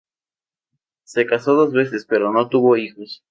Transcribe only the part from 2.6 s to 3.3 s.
hijos.